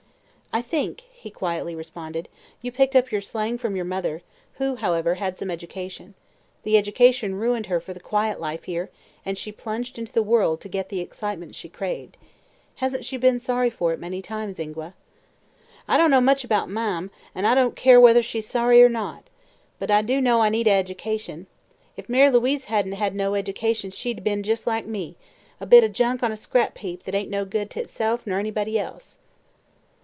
"I 0.53 0.61
think," 0.61 1.03
he 1.13 1.29
quietly 1.31 1.75
responded, 1.75 2.27
"you 2.61 2.73
picked 2.73 2.93
up 2.93 3.09
your 3.09 3.21
slang 3.21 3.57
from 3.57 3.77
your 3.77 3.85
mother, 3.85 4.21
who, 4.55 4.75
however, 4.75 5.15
had 5.15 5.37
some 5.37 5.49
education. 5.49 6.13
The 6.63 6.75
education 6.75 7.35
ruined 7.35 7.67
her 7.67 7.79
for 7.79 7.93
the 7.93 8.01
quiet 8.01 8.37
life 8.41 8.65
here 8.65 8.89
and 9.25 9.37
she 9.37 9.53
plunged 9.53 9.97
into 9.97 10.11
the 10.11 10.21
world 10.21 10.59
to 10.59 10.67
get 10.67 10.89
the 10.89 10.99
excitement 10.99 11.55
she 11.55 11.69
craved. 11.69 12.17
Hasn't 12.75 13.05
she 13.05 13.15
been 13.15 13.39
sorry 13.39 13.69
for 13.69 13.93
it 13.93 13.99
many 14.01 14.21
times, 14.21 14.59
Ingua?" 14.59 14.93
"I 15.87 15.95
don't 15.95 16.11
know 16.11 16.19
much 16.19 16.45
'bout 16.49 16.69
Marm, 16.69 17.11
an' 17.33 17.45
I 17.45 17.55
don't 17.55 17.77
care 17.77 18.01
whether 18.01 18.21
she's 18.21 18.49
sorry 18.49 18.83
or 18.83 18.89
not. 18.89 19.29
But 19.79 19.89
I 19.89 20.01
do 20.01 20.19
know 20.19 20.41
I 20.41 20.49
need 20.49 20.67
an 20.67 20.77
eddication. 20.79 21.47
If 21.95 22.09
Mary 22.09 22.29
Louise 22.29 22.65
hadn't 22.65 22.91
had 22.99 23.15
no 23.15 23.35
eddication 23.35 23.89
she'd 23.89 24.17
'a' 24.17 24.21
been 24.21 24.43
just 24.43 24.67
like 24.67 24.85
me: 24.85 25.15
a 25.61 25.65
bit 25.65 25.85
o' 25.85 25.87
junk 25.87 26.21
on 26.21 26.31
a 26.33 26.35
scrap 26.35 26.77
heap, 26.79 27.03
that 27.03 27.15
ain't 27.15 27.29
no 27.31 27.45
good 27.45 27.69
to 27.69 27.79
itself 27.79 28.27
ner 28.27 28.37
anybody 28.37 28.77
else." 28.77 29.17